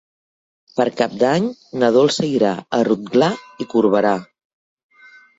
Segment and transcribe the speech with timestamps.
[0.77, 1.49] Per Cap d'Any
[1.83, 3.27] na Dolça irà a Rotglà
[3.65, 4.15] i Corberà.